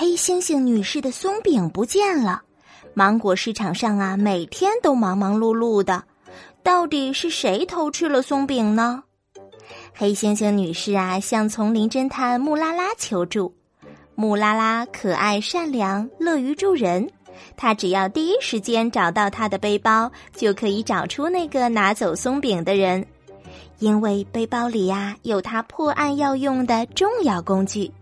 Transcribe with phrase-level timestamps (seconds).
[0.00, 2.40] 黑猩猩女士的松饼不见了，
[2.94, 6.02] 芒果市场上啊，每天都忙忙碌碌的。
[6.62, 9.02] 到底是谁偷吃了松饼呢？
[9.94, 13.54] 黑猩猩女士啊，向丛林侦探木拉拉求助。
[14.14, 17.06] 木拉拉可爱善良，乐于助人。
[17.54, 23.04] 她只要第一时间找到她的背包，就可以找出那个拿走松饼的人，
[23.80, 27.92] 因为背包里呀有她破案要用的重要工具。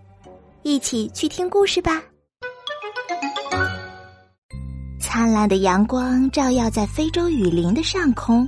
[0.69, 2.03] 一起去听故事吧。
[5.01, 8.47] 灿烂的阳光照耀在非洲雨林的上空，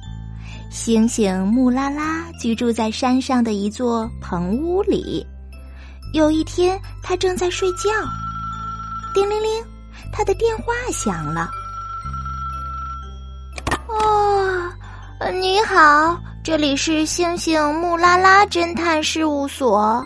[0.70, 5.26] 猩猩木拉拉居住在山上的一座棚屋里。
[6.12, 7.88] 有一天，他正在睡觉，
[9.14, 9.64] 叮铃铃，
[10.12, 11.48] 他的电话响了。
[13.88, 14.70] 哦，
[15.40, 20.04] 你好，这里是猩猩木拉拉侦探事务所。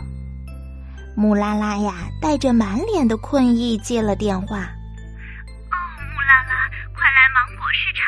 [1.15, 4.57] 木拉拉呀，带着满脸的困意接了电话。
[4.57, 8.05] 哦，木拉拉，快来芒果市场，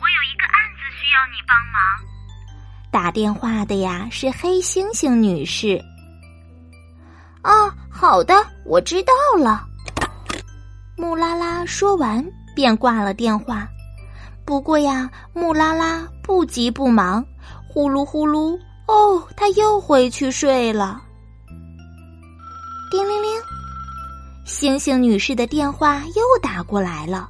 [0.00, 1.80] 我有一个案子需要你帮忙。
[2.90, 5.80] 打电话的呀是黑猩猩女士。
[7.44, 8.34] 哦，好的，
[8.66, 9.64] 我知道了。
[10.96, 13.68] 木拉拉说完便挂了电话。
[14.44, 17.24] 不过呀，木拉拉不急不忙，
[17.68, 21.00] 呼噜呼噜，哦，她又回去睡了。
[22.90, 23.30] 叮铃铃，
[24.44, 27.28] 星星女士的电话又打过来了。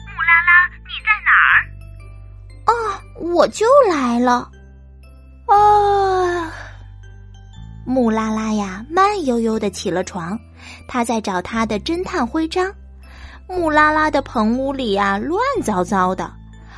[0.00, 2.92] 木拉拉，你在哪儿？
[2.92, 4.50] 啊，我就来了。
[5.46, 6.52] 啊，
[7.86, 10.38] 木拉拉呀，慢悠悠的起了床，
[10.86, 12.70] 她在找她的侦探徽章。
[13.48, 16.30] 木拉拉的棚屋里呀，乱糟糟的，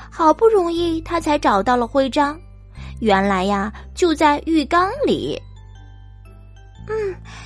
[0.09, 2.39] 好不容易她才找到了徽章，
[3.01, 5.37] 原来呀，就在浴缸里。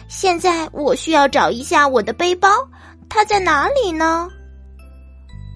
[0.08, 2.48] 嗯，现在我需要找一下我的背包，
[3.08, 4.28] 它在哪里呢？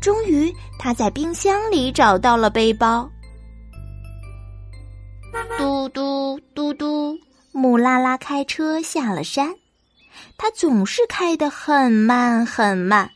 [0.01, 3.09] 终于，他在冰箱里找到了背包。
[5.57, 7.17] 嘟嘟嘟嘟，
[7.53, 9.55] 木拉拉开车下了山，
[10.37, 13.11] 他总是开得很慢很慢。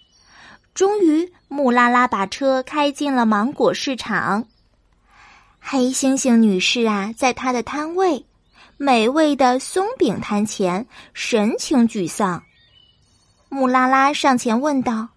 [0.75, 4.47] 终于，木拉拉把车开进了芒果市场。
[5.61, 8.25] 黑猩猩女士啊，在她的摊位。
[8.79, 12.45] 美味的松饼摊前，神情沮丧。
[13.49, 15.09] 木拉拉上前问道：“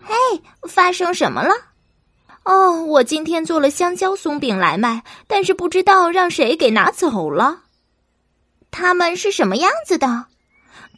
[0.00, 0.14] 嘿，
[0.66, 1.52] 发生什么了
[2.44, 7.64] ？”“哦，我今天做了香蕉松饼来卖，但是不知道让谁给拿走了。
[8.70, 10.26] 他们是什么样子的？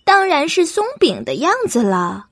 [0.05, 2.29] 当然是松饼的样子了。”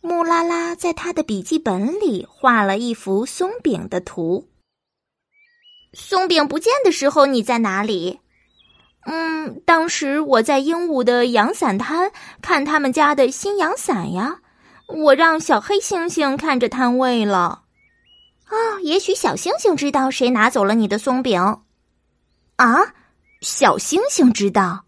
[0.00, 4.48] 木拉拉在他的笔记本里画了一幅松饼的图。
[5.92, 8.20] 松饼不见的时候，你在哪里？
[9.10, 14.40] 嗯，当时我在鹦鹉的阳伞摊看他们家的新阳伞呀，
[14.86, 17.62] 我让小黑猩猩看着摊位了。
[18.44, 21.62] 啊，也许小星星知道谁拿走了你的松饼。
[22.56, 22.92] 啊，
[23.40, 24.84] 小星星知道。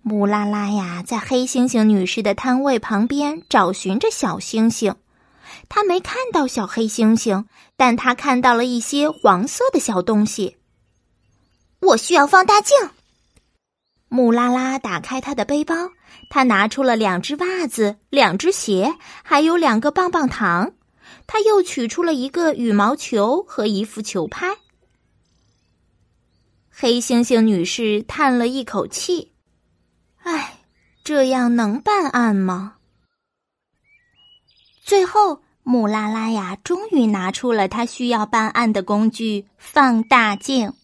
[0.00, 4.96] 木拉拉呀，在黑猩猩女士的摊位旁边找寻着小星星，
[5.68, 7.44] 她没看到小黑猩猩，
[7.76, 10.56] 但她看到了一些黄色的小东西。
[11.80, 12.74] 我需要放大镜。
[14.12, 15.74] 木拉拉打开他的背包，
[16.28, 20.74] 他拿出了两只袜子、两只鞋，还有两个棒棒糖。
[21.26, 24.54] 他又取出了一个羽毛球和一副球拍。
[26.68, 29.32] 黑猩猩女士叹了一口气
[30.24, 30.58] ：“唉，
[31.02, 32.74] 这样能办案吗？”
[34.84, 40.74] 最后，木拉拉呀，终于拿出了他需要办案的工具——放大镜。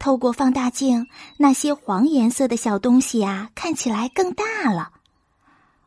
[0.00, 1.06] 透过放大镜，
[1.36, 4.92] 那些黄颜色的小东西啊，看起来更大了。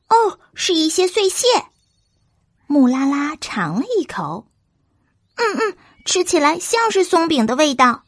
[0.07, 1.47] 哦，是一些碎屑。
[2.67, 4.45] 木拉拉尝了一口，
[5.35, 8.03] 嗯嗯，吃起来像是松饼的味道。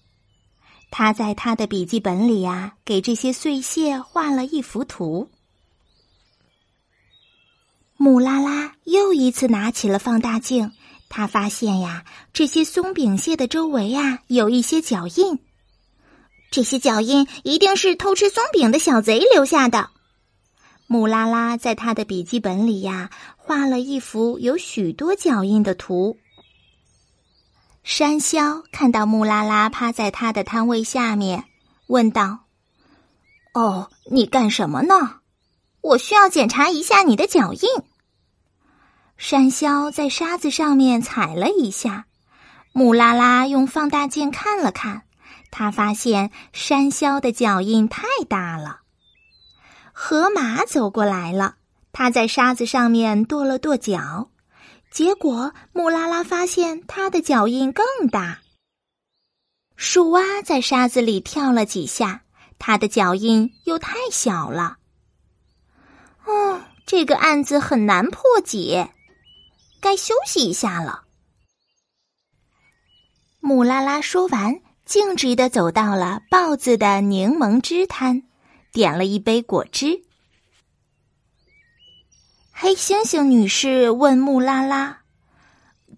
[0.91, 5.31] 他在他的笔记本里呀，给这些碎屑画了一幅图。
[7.97, 10.71] 木拉拉又一次拿起了放大镜，
[11.09, 15.39] 他发现呀，这些松饼屑的周围呀，有一些脚印。
[16.51, 19.89] 这些脚印一定是偷吃松饼的小贼留下的。
[20.88, 26.18] 木拉拉在他的笔记本里呀，画了一幅有许多脚印的图。
[27.83, 31.45] 山魈看到木拉拉趴在他的摊位下面，
[31.88, 32.45] 问道
[33.53, 35.21] ：“哦，你干什么呢？
[35.81, 37.69] 我需要检查一下你的脚印。”
[39.18, 42.06] 山魈在沙子上面踩了一下，
[42.74, 45.05] 木拉拉用放大镜看了看。
[45.57, 48.81] 他发现山魈的脚印太大了，
[49.94, 51.56] 河马走过来了，
[51.94, 54.30] 它在沙子上面跺了跺脚，
[54.92, 58.42] 结果木拉拉发现它的脚印更大。
[59.78, 62.24] 树蛙在沙子里跳了几下，
[62.60, 64.80] 它的脚印又太小了。
[66.25, 68.92] 哦，这个案子很难破解，
[69.80, 71.06] 该休息一下了。
[73.40, 78.21] 木拉拉说完，径直的走到了豹子的柠檬汁摊，
[78.71, 80.03] 点了一杯果汁。
[82.51, 84.99] 黑猩猩女士问木拉拉：“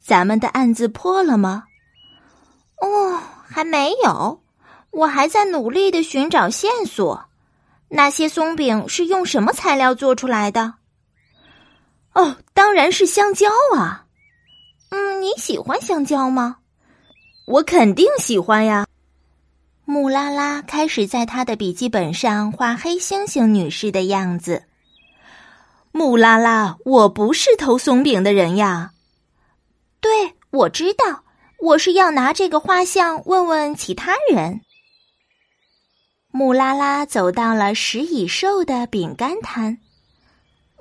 [0.02, 1.66] 咱们的案子破了吗
[2.82, 4.42] ？”“哦，还没有，
[4.92, 7.26] 我还在努力的寻找线索。
[7.90, 10.76] 那些松饼是用什么材料做出来的
[12.16, 14.06] ？”“哦，当然是香蕉啊。
[14.90, 16.60] ”“嗯，你喜欢香蕉吗？”
[17.48, 18.86] 我肯定喜欢呀！
[19.86, 24.64] 木拉拉开始在他的笔记本上画黑猩猩女士的样子。
[25.94, 28.92] 木拉拉，我不是偷松饼的人呀。
[30.02, 31.24] 对，我知道，
[31.62, 34.60] 我是要拿这个画像问问其他人。
[36.32, 39.78] 木拉拉走到了食蚁兽的饼干摊。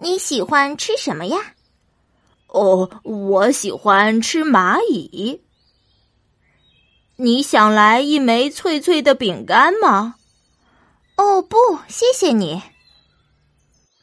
[0.01, 1.39] 你喜欢吃什么呀？
[2.49, 5.41] 哦，我喜欢吃蚂蚁。
[7.19, 10.17] 你想来一枚脆脆的饼干吗？
[11.17, 11.57] 哦，不，
[11.89, 12.61] 谢谢你。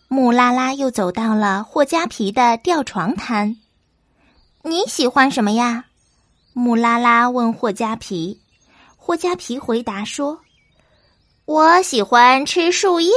[0.07, 3.55] 木拉拉又走到了霍加皮的吊床摊。
[4.63, 5.85] 你喜欢什么呀？
[6.53, 8.41] 木拉拉问霍加皮。
[8.97, 10.39] 霍加皮回答说
[11.45, 13.13] ：“我喜欢吃树叶。”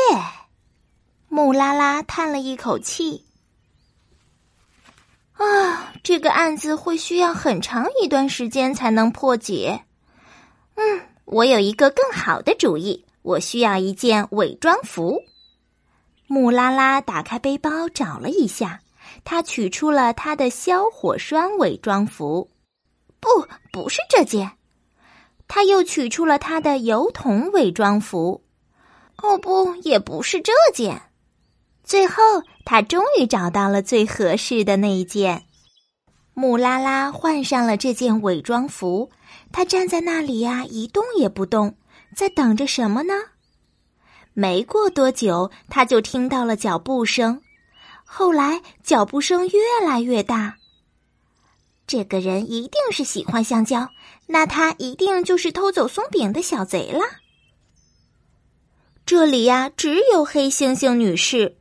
[1.29, 3.25] 木拉拉叹了一口气。
[5.33, 9.85] 啊，这个案子会需要很长一段时间才能破解。
[11.27, 13.05] 我有一个更好的主意。
[13.23, 15.21] 我需要一件伪装服。
[16.29, 18.81] 木拉拉打开背包找了一下，
[19.25, 22.49] 他取出了他的消火栓伪装服。
[23.19, 23.29] 不，
[23.73, 24.53] 不是这件。
[25.49, 28.45] 他又取出了他的油桶伪装服。
[29.17, 31.03] 哦，不，也不是这件。
[31.83, 32.23] 最后，
[32.65, 35.46] 他终于找到了最合适的那一件。
[36.39, 39.11] 穆拉拉换上了这件伪装服。
[39.53, 41.79] 他站在那里呀，一动也不动，
[42.15, 43.15] 在等着什么呢？
[44.35, 47.41] 没过多久，他就听到了脚步声。
[48.05, 50.59] 后来，脚步声越来越大。
[51.87, 53.89] 这个人一定是喜欢香蕉，
[54.27, 57.01] 那他一定就是偷走松饼的小贼了。
[59.07, 61.57] 这里呀，只有黑猩猩女士。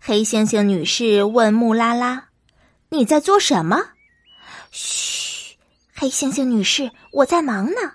[0.00, 2.28] 黑猩猩女士问木拉拉
[2.90, 3.82] ：“你在做什么？”
[4.72, 5.56] 嘘。
[5.94, 7.92] 黑猩猩女士，我在忙呢。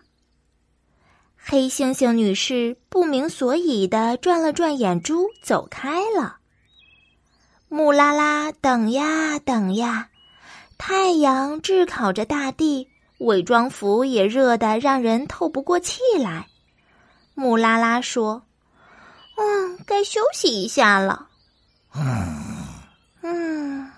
[1.35, 6.37] 黑猩猩女士不明所以的转了转眼珠，走开了。
[7.67, 10.09] 木拉拉等呀等呀，
[10.77, 12.87] 太阳炙烤着大地，
[13.17, 16.47] 伪装服也热得让人透不过气来。
[17.33, 18.41] 木拉拉说
[19.35, 21.27] ：“嗯，该休息一下了。”
[21.93, 23.91] 嗯。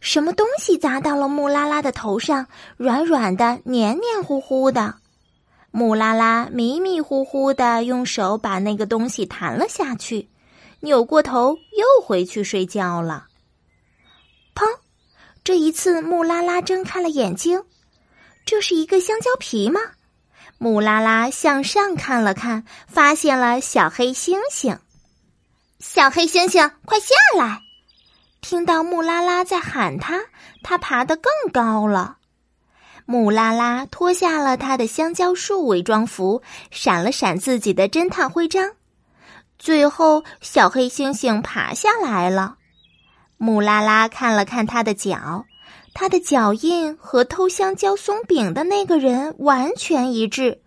[0.00, 2.46] 什么东西砸到了木拉拉的头上？
[2.76, 4.94] 软软的，黏黏糊糊的。
[5.70, 10.28] 木拉拉迷迷糊糊的用手把那个东西弹了下去，
[10.80, 13.26] 扭过头又回去睡觉了。
[14.54, 14.64] 砰！
[15.44, 17.62] 这一次木拉拉睁开了眼睛，
[18.44, 19.80] 这是一个香蕉皮吗？
[20.58, 24.78] 木拉拉向上看了看，发现了小黑猩猩。
[25.80, 27.60] 小黑猩猩，快下来！
[28.40, 30.20] 听到木拉拉在喊他，
[30.62, 32.18] 他爬得更高了。
[33.04, 38.72] 木拉拉脱下了他的香蕉树伪装服，闪了闪自己的侦探徽章。
[39.58, 42.56] 最后，小黑猩猩爬下来了。
[43.38, 45.46] 木拉拉看了看他的脚，
[45.94, 50.60] 他的脚印和偷香蕉松饼的那个人完全一致。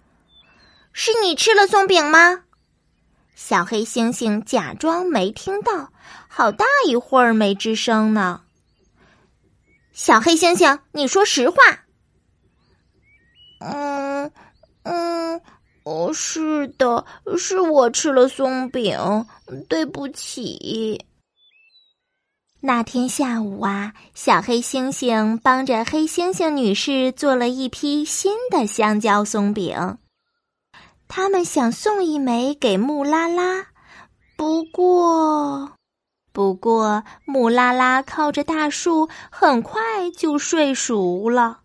[0.92, 2.42] 是你吃了松饼吗？
[3.36, 5.91] 小黑猩猩假装没听到。
[6.28, 8.42] 好大一会儿没吱声呢。
[9.94, 11.58] 小黑猩猩，你说实话。
[13.60, 14.32] 嗯
[14.84, 15.42] 嗯，
[15.84, 17.06] 哦，是的，
[17.38, 19.26] 是我吃了松饼，
[19.70, 21.06] 对不起。
[22.62, 29.98] 那天下午啊，小黑猩猩帮着黑猩猩女士做了一批新的香蕉松饼，
[31.08, 33.68] 他们想送一枚给穆拉拉，
[34.38, 35.72] 不过。
[36.34, 41.60] 不过，木拉拉靠着大树，很快就睡熟了。